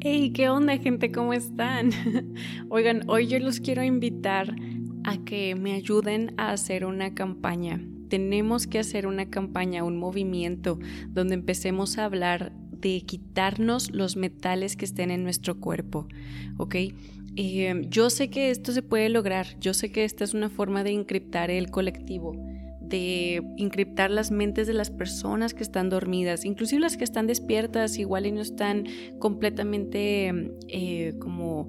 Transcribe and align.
Hey, 0.00 0.30
¿qué 0.32 0.48
onda 0.48 0.78
gente? 0.78 1.10
¿Cómo 1.10 1.32
están? 1.32 1.90
Oigan, 2.68 3.02
hoy 3.10 3.26
yo 3.26 3.40
los 3.40 3.58
quiero 3.58 3.82
invitar 3.82 4.54
a 5.02 5.16
que 5.24 5.56
me 5.56 5.72
ayuden 5.72 6.34
a 6.36 6.52
hacer 6.52 6.84
una 6.84 7.16
campaña. 7.16 7.80
Tenemos 8.08 8.68
que 8.68 8.78
hacer 8.78 9.08
una 9.08 9.28
campaña, 9.28 9.82
un 9.82 9.96
movimiento 9.96 10.78
donde 11.08 11.34
empecemos 11.34 11.98
a 11.98 12.04
hablar 12.04 12.52
de 12.70 13.00
quitarnos 13.00 13.90
los 13.90 14.16
metales 14.16 14.76
que 14.76 14.84
estén 14.84 15.10
en 15.10 15.24
nuestro 15.24 15.58
cuerpo, 15.58 16.06
¿ok? 16.58 16.76
Eh, 17.34 17.82
yo 17.88 18.08
sé 18.08 18.30
que 18.30 18.50
esto 18.50 18.70
se 18.70 18.82
puede 18.82 19.08
lograr, 19.08 19.58
yo 19.58 19.74
sé 19.74 19.90
que 19.90 20.04
esta 20.04 20.22
es 20.22 20.32
una 20.32 20.48
forma 20.48 20.84
de 20.84 20.92
encriptar 20.92 21.50
el 21.50 21.72
colectivo, 21.72 22.36
de 22.88 23.42
encriptar 23.56 24.10
las 24.10 24.30
mentes 24.30 24.66
de 24.66 24.74
las 24.74 24.90
personas 24.90 25.54
que 25.54 25.62
están 25.62 25.88
dormidas, 25.88 26.44
inclusive 26.44 26.80
las 26.80 26.96
que 26.96 27.04
están 27.04 27.26
despiertas, 27.26 27.98
igual 27.98 28.26
y 28.26 28.32
no 28.32 28.40
están 28.40 28.84
completamente 29.18 30.52
eh, 30.68 31.14
como 31.18 31.68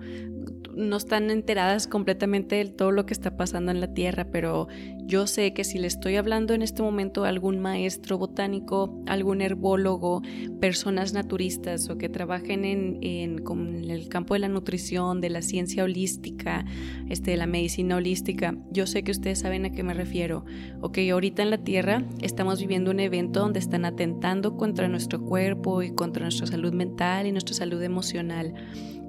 no 0.76 0.96
están 0.96 1.30
enteradas 1.30 1.88
completamente 1.88 2.56
de 2.56 2.66
todo 2.66 2.92
lo 2.92 3.06
que 3.06 3.14
está 3.14 3.36
pasando 3.36 3.72
en 3.72 3.82
la 3.82 3.94
Tierra, 3.94 4.28
pero 4.32 4.68
yo 5.10 5.26
sé 5.26 5.54
que 5.54 5.64
si 5.64 5.80
le 5.80 5.88
estoy 5.88 6.18
hablando 6.18 6.54
en 6.54 6.62
este 6.62 6.84
momento 6.84 7.26
a 7.26 7.30
algún 7.30 7.60
maestro 7.60 8.20
botánico, 8.20 9.02
algún 9.08 9.42
herbólogo, 9.42 10.22
personas 10.62 11.14
naturistas 11.14 11.90
o 11.90 11.98
que 11.98 12.10
trabajen 12.10 12.64
en, 12.64 13.00
el 13.02 14.08
campo 14.08 14.36
de 14.36 14.42
la 14.42 14.50
nutrición, 14.50 15.20
de 15.20 15.32
la 15.32 15.42
ciencia 15.42 15.84
holística, 15.84 16.64
este, 17.10 17.32
de 17.32 17.38
la 17.38 17.48
medicina 17.48 17.96
holística, 17.96 18.56
yo 18.70 18.86
sé 18.86 19.02
que 19.04 19.10
ustedes 19.10 19.40
saben 19.40 19.66
a 19.66 19.72
qué 19.72 19.82
me 19.82 19.96
refiero. 19.96 20.46
Ok, 20.82 21.00
ahorita 21.12 21.42
en 21.42 21.50
la 21.50 21.58
Tierra 21.58 22.06
estamos 22.22 22.60
viviendo 22.60 22.92
un 22.92 23.00
evento 23.00 23.40
donde 23.40 23.58
están 23.58 23.86
atentando 23.86 24.58
contra 24.58 24.88
nuestro 24.88 25.26
cuerpo 25.26 25.82
y 25.82 25.90
contra 25.96 26.22
nuestra 26.22 26.46
salud 26.46 26.74
mental 26.74 27.26
y 27.26 27.32
nuestra 27.32 27.56
salud 27.56 27.82
emocional 27.82 28.54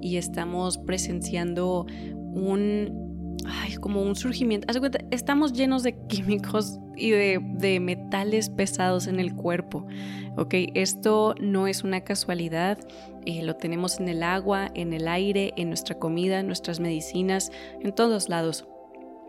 y 0.01 0.17
estamos 0.17 0.79
presenciando 0.79 1.85
un, 2.33 3.10
ay, 3.47 3.75
como 3.75 4.01
un 4.01 4.15
surgimiento. 4.15 4.67
Estamos 5.11 5.53
llenos 5.53 5.83
de 5.83 5.97
químicos 6.07 6.79
y 6.95 7.11
de, 7.11 7.79
metales 7.79 8.49
pesados 8.49 9.07
en 9.07 9.19
el 9.19 9.35
cuerpo. 9.35 9.85
Ok, 10.37 10.53
esto 10.73 11.35
no 11.39 11.67
es 11.67 11.83
una 11.83 12.01
casualidad. 12.01 12.77
Eh, 13.25 13.43
lo 13.43 13.55
tenemos 13.55 13.99
en 13.99 14.07
el 14.07 14.23
agua, 14.23 14.71
en 14.73 14.93
el 14.93 15.07
aire, 15.07 15.53
en 15.57 15.69
nuestra 15.69 15.97
comida, 15.97 16.39
en 16.39 16.47
nuestras 16.47 16.79
medicinas, 16.79 17.51
en 17.81 17.93
todos 17.93 18.29
lados. 18.29 18.67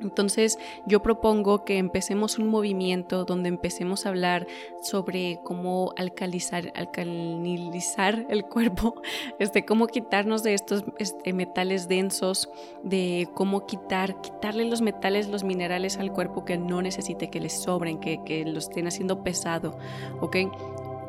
Entonces 0.02 0.58
yo 0.86 1.02
propongo 1.02 1.64
que 1.64 1.78
empecemos 1.78 2.38
un 2.38 2.48
movimiento 2.48 3.24
donde 3.24 3.48
empecemos 3.48 4.04
a 4.04 4.10
hablar 4.10 4.46
sobre 4.82 5.40
cómo 5.44 5.92
alcalizar, 5.96 6.72
alcalinizar 6.74 8.26
el 8.28 8.44
cuerpo, 8.44 8.94
este, 9.38 9.64
cómo 9.64 9.86
quitarnos 9.86 10.42
de 10.42 10.54
estos 10.54 10.84
este, 10.98 11.32
metales 11.32 11.88
densos, 11.88 12.50
de 12.82 13.28
cómo 13.34 13.66
quitar, 13.66 14.20
quitarle 14.20 14.64
los 14.64 14.82
metales, 14.82 15.28
los 15.28 15.44
minerales 15.44 15.98
al 15.98 16.12
cuerpo 16.12 16.44
que 16.44 16.58
no 16.58 16.82
necesite, 16.82 17.30
que 17.30 17.40
les 17.40 17.52
sobren, 17.52 17.98
que, 17.98 18.22
que 18.24 18.44
lo 18.44 18.58
estén 18.58 18.86
haciendo 18.86 19.22
pesado, 19.22 19.78
¿ok? 20.20 20.36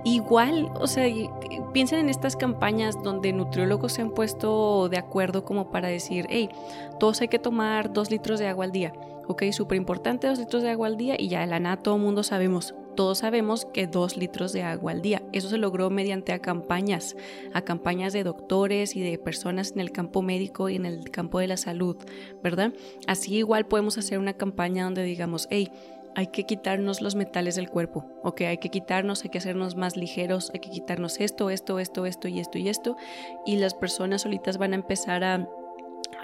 Igual, 0.06 0.70
o 0.80 0.88
sea, 0.88 1.06
piensen 1.72 2.00
en 2.00 2.09
estas 2.09 2.36
campañas 2.36 3.02
donde 3.04 3.32
nutriólogos 3.32 3.94
se 3.94 4.02
han 4.02 4.12
puesto 4.12 4.90
de 4.90 4.98
acuerdo 4.98 5.46
como 5.46 5.72
para 5.72 5.88
decir, 5.88 6.26
hey, 6.30 6.50
todos 7.00 7.22
hay 7.22 7.30
que 7.30 7.40
tomar 7.40 7.94
dos 7.94 8.12
litros 8.12 8.40
de 8.40 8.48
agua 8.48 8.66
al 8.66 8.72
día. 8.72 8.94
Ok, 9.28 9.44
súper 9.52 9.78
importante, 9.78 10.28
dos 10.28 10.40
litros 10.40 10.64
de 10.64 10.70
agua 10.70 10.88
al 10.88 10.98
día 10.98 11.16
y 11.18 11.30
ya 11.30 11.40
de 11.40 11.48
la 11.48 11.59
nada 11.59 11.78
todo 11.78 11.98
mundo 11.98 12.24
sabemos, 12.24 12.76
todos 12.96 13.20
sabemos 13.20 13.66
que 13.66 13.88
dos 13.88 14.18
litros 14.18 14.52
de 14.52 14.64
agua 14.64 14.92
al 14.92 15.02
día. 15.02 15.24
Eso 15.31 15.50
se 15.50 15.58
logró 15.58 15.90
mediante 15.90 16.34
a 16.34 16.40
campañas, 16.40 17.16
a 17.54 17.62
campañas 17.62 18.12
de 18.12 18.24
doctores 18.24 18.98
y 18.98 19.02
de 19.02 19.18
personas 19.18 19.72
en 19.72 19.80
el 19.80 19.92
campo 19.92 20.22
médico 20.22 20.68
y 20.68 20.75
en 20.75 20.86
el 20.86 21.09
campo 21.09 21.40
de 21.40 21.47
la 21.47 21.58
salud, 21.58 21.96
¿verdad? 22.44 22.74
Así 23.08 23.38
igual 23.38 23.66
podemos 23.66 23.97
hacer 23.97 24.19
una 24.19 24.34
campaña 24.34 24.84
donde 24.84 25.03
digamos, 25.03 25.47
hey, 25.50 25.72
hay 26.16 26.28
que 26.28 26.46
quitarnos 26.46 27.01
los 27.01 27.16
metales 27.16 27.56
del 27.56 27.69
cuerpo, 27.69 28.06
ok, 28.24 28.41
hay 28.41 28.57
que 28.57 28.69
quitarnos, 28.69 29.24
hay 29.24 29.29
que 29.29 29.38
hacernos 29.38 29.75
más 29.75 29.97
ligeros, 29.97 30.51
hay 30.53 30.59
que 30.59 30.69
quitarnos 30.69 31.19
esto, 31.19 31.50
esto, 31.50 31.79
esto, 31.79 32.06
esto 32.06 32.28
y 32.28 32.40
esto 32.40 32.57
y 32.57 32.69
esto, 32.69 32.97
y 33.46 33.57
las 33.57 33.74
personas 33.74 34.22
solitas 34.22 34.57
van 34.57 34.74
a 34.74 34.75
empezar 34.75 35.24
a 35.24 35.47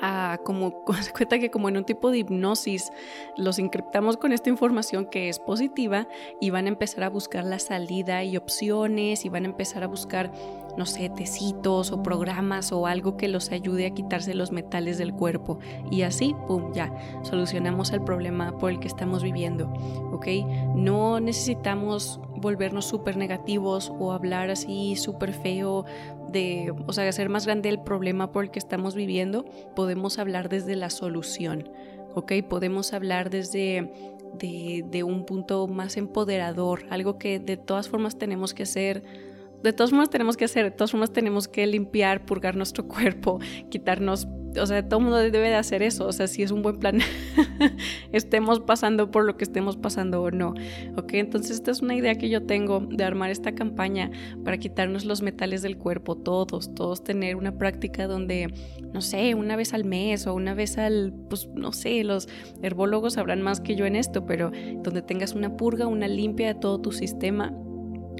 a 0.01 0.39
como 0.43 0.83
se 1.01 1.11
cuenta 1.11 1.39
que 1.39 1.49
como 1.49 1.69
en 1.69 1.77
un 1.77 1.83
tipo 1.83 2.11
de 2.11 2.19
hipnosis 2.19 2.91
los 3.37 3.59
encriptamos 3.59 4.17
con 4.17 4.31
esta 4.31 4.49
información 4.49 5.05
que 5.05 5.29
es 5.29 5.39
positiva 5.39 6.07
y 6.39 6.49
van 6.49 6.65
a 6.65 6.69
empezar 6.69 7.03
a 7.03 7.09
buscar 7.09 7.43
la 7.43 7.59
salida 7.59 8.23
y 8.23 8.37
opciones 8.37 9.25
y 9.25 9.29
van 9.29 9.43
a 9.45 9.47
empezar 9.47 9.83
a 9.83 9.87
buscar 9.87 10.31
no 10.79 10.85
sé, 10.85 11.09
tecitos 11.09 11.91
o 11.91 12.01
programas 12.01 12.71
o 12.71 12.87
algo 12.87 13.17
que 13.17 13.27
los 13.27 13.51
ayude 13.51 13.85
a 13.85 13.93
quitarse 13.93 14.33
los 14.33 14.53
metales 14.53 14.97
del 14.97 15.13
cuerpo 15.13 15.59
y 15.91 16.03
así, 16.03 16.33
pum, 16.47 16.71
ya, 16.71 16.89
solucionamos 17.21 17.91
el 17.91 18.01
problema 18.01 18.57
por 18.57 18.71
el 18.71 18.79
que 18.79 18.87
estamos 18.87 19.21
viviendo, 19.21 19.65
¿ok? 20.13 20.27
No 20.75 21.19
necesitamos 21.19 22.21
volvernos 22.37 22.85
súper 22.85 23.17
negativos 23.17 23.91
o 23.99 24.13
hablar 24.13 24.49
así 24.51 24.95
súper 24.95 25.33
feo 25.33 25.83
de, 26.31 26.73
o 26.87 26.93
sea, 26.93 27.09
hacer 27.09 27.27
más 27.27 27.45
grande 27.45 27.67
el 27.67 27.81
problema 27.81 28.31
por 28.31 28.45
el 28.45 28.51
que 28.51 28.59
estamos 28.59 28.95
viviendo, 28.95 29.43
podemos 29.75 30.17
hablar 30.17 30.47
desde 30.47 30.77
la 30.77 30.89
solución, 30.89 31.69
¿ok? 32.15 32.31
Podemos 32.47 32.93
hablar 32.93 33.29
desde 33.29 33.91
de, 34.33 35.03
un 35.03 35.25
punto 35.25 35.67
más 35.67 35.97
empoderador, 35.97 36.85
algo 36.89 37.17
que 37.17 37.37
de 37.37 37.57
todas 37.57 37.89
formas 37.89 38.17
tenemos 38.17 38.53
que 38.53 38.63
hacer. 38.63 39.28
De 39.63 39.73
todas 39.73 39.89
formas 39.89 40.09
tenemos 40.09 40.37
que 40.37 40.45
hacer, 40.45 40.65
de 40.65 40.71
todas 40.71 40.91
formas 40.91 41.11
tenemos 41.11 41.47
que 41.47 41.65
limpiar, 41.67 42.25
purgar 42.25 42.55
nuestro 42.55 42.87
cuerpo, 42.87 43.39
quitarnos 43.69 44.27
o 44.57 44.65
sea, 44.65 44.87
todo 44.87 44.99
el 44.99 45.05
mundo 45.05 45.17
debe 45.17 45.49
de 45.49 45.55
hacer 45.55 45.83
eso, 45.83 46.07
o 46.07 46.11
sea, 46.11 46.27
si 46.27 46.41
es 46.41 46.51
un 46.51 46.61
buen 46.61 46.77
plan, 46.79 46.99
estemos 48.11 48.59
pasando 48.59 49.11
por 49.11 49.25
lo 49.25 49.37
que 49.37 49.43
estemos 49.43 49.77
pasando 49.77 50.21
o 50.21 50.31
no, 50.31 50.53
¿ok? 50.97 51.13
Entonces 51.13 51.57
esta 51.57 51.71
es 51.71 51.81
una 51.81 51.95
idea 51.95 52.15
que 52.15 52.29
yo 52.29 52.45
tengo 52.45 52.79
de 52.79 53.03
armar 53.03 53.29
esta 53.29 53.53
campaña 53.53 54.11
para 54.43 54.57
quitarnos 54.57 55.05
los 55.05 55.21
metales 55.21 55.61
del 55.61 55.77
cuerpo, 55.77 56.15
todos, 56.15 56.73
todos 56.73 57.03
tener 57.03 57.35
una 57.35 57.57
práctica 57.57 58.07
donde, 58.07 58.51
no 58.93 59.01
sé, 59.01 59.35
una 59.35 59.55
vez 59.55 59.73
al 59.73 59.85
mes 59.85 60.25
o 60.25 60.33
una 60.33 60.53
vez 60.53 60.77
al, 60.77 61.13
pues, 61.29 61.47
no 61.53 61.71
sé, 61.71 62.03
los 62.03 62.27
herbólogos 62.61 63.13
sabrán 63.13 63.41
más 63.41 63.61
que 63.61 63.75
yo 63.75 63.85
en 63.85 63.95
esto, 63.95 64.25
pero 64.25 64.51
donde 64.83 65.01
tengas 65.01 65.33
una 65.33 65.55
purga, 65.57 65.87
una 65.87 66.07
limpia 66.07 66.53
de 66.53 66.59
todo 66.59 66.79
tu 66.79 66.91
sistema 66.91 67.53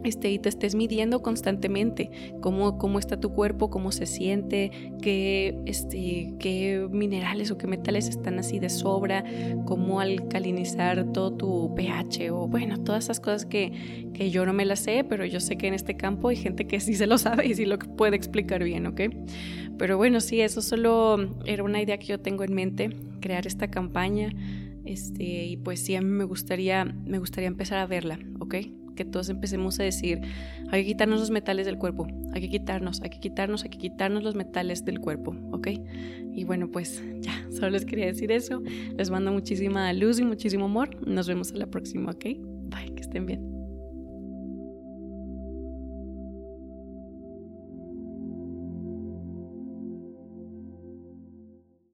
este, 0.04 0.32
y 0.32 0.40
te 0.40 0.50
estés 0.50 0.76
midiendo 0.76 1.22
constantemente 1.22 2.10
cómo, 2.42 2.78
cómo 2.78 3.00
está 3.00 3.20
tu 3.20 3.34
cuerpo, 3.34 3.70
cómo 3.70 3.92
se 3.92 4.06
siente, 4.06 4.72
qué, 5.02 5.58
este, 5.66 6.34
qué 6.40 6.88
minerales 6.92 7.52
o 7.52 7.58
qué 7.58 7.68
metales 7.68 8.10
están 8.10 8.40
así 8.40 8.60
de 8.60 8.70
sobra, 8.70 9.24
cómo 9.66 10.00
alcalinizar 10.00 11.12
todo 11.12 11.32
tu 11.32 11.76
pH 11.76 12.32
o 12.32 12.48
bueno, 12.48 12.84
todas 12.84 13.06
esas 13.06 13.20
cosas 13.20 13.46
que, 13.46 14.10
que 14.14 14.32
yo 14.32 14.46
no 14.46 14.54
me 14.54 14.66
las 14.66 14.80
sé, 14.80 15.06
pero 15.08 15.26
yo 15.26 15.40
sé 15.40 15.58
que 15.58 15.68
en 15.68 15.74
este 15.74 15.96
campo 15.96 16.30
hay 16.30 16.36
gente 16.36 16.68
que 16.68 16.80
sí 16.80 16.94
se 16.94 17.08
lo 17.08 17.18
sabe 17.18 17.48
y 17.48 17.56
sí 17.56 17.66
lo 17.66 17.80
puede 17.80 18.16
explicar 18.16 18.64
bien, 18.64 18.88
¿ok? 18.88 19.02
Pero 19.78 19.98
bueno, 19.98 20.20
sí, 20.20 20.42
eso 20.42 20.62
solo 20.62 21.38
era 21.46 21.64
una 21.64 21.82
idea 21.82 21.98
que 21.98 22.08
yo 22.08 22.20
tengo 22.20 22.44
en 22.44 22.54
mente, 22.54 22.90
crear 23.22 23.48
esta 23.48 23.70
campaña. 23.72 24.30
Este, 24.86 25.24
y 25.24 25.58
pues 25.58 25.82
sí, 25.82 25.96
a 25.96 26.02
mí 26.02 26.10
me 26.10 26.24
gustaría, 26.26 26.84
me 26.84 27.20
gustaría 27.20 27.48
empezar 27.48 27.78
a 27.78 27.86
verla, 27.86 28.20
¿ok? 28.40 28.56
Que 29.00 29.06
todos 29.06 29.30
empecemos 29.30 29.80
a 29.80 29.84
decir, 29.84 30.20
hay 30.72 30.84
que 30.84 30.88
quitarnos 30.88 31.22
los 31.22 31.32
metales 31.32 31.66
del 31.66 31.78
cuerpo, 31.78 32.06
hay 32.34 32.42
que 32.42 32.50
quitarnos, 32.50 33.02
hay 33.02 33.10
que 33.10 33.20
quitarnos, 33.22 33.64
hay 33.64 33.70
que 33.70 33.78
quitarnos 33.78 34.24
los 34.24 34.36
metales 34.36 34.84
del 34.84 35.00
cuerpo, 35.00 35.34
¿ok? 35.54 35.68
Y 36.34 36.44
bueno, 36.44 36.70
pues 36.70 37.02
ya, 37.22 37.48
solo 37.52 37.70
les 37.70 37.86
quería 37.86 38.08
decir 38.08 38.30
eso. 38.30 38.62
Les 38.98 39.10
mando 39.10 39.32
muchísima 39.32 39.94
luz 39.94 40.20
y 40.20 40.26
muchísimo 40.26 40.66
amor. 40.66 41.08
Nos 41.08 41.30
vemos 41.30 41.54
a 41.54 41.56
la 41.56 41.68
próxima, 41.68 42.12
¿ok? 42.12 42.26
Bye, 42.70 42.94
que 42.94 43.02
estén 43.02 43.26
bien. 43.26 43.59